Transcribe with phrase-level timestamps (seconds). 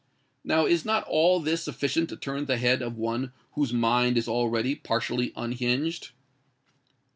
[0.43, 4.27] Now is not all this sufficient to turn the head of one whose mind is
[4.27, 6.09] already partially unhinged?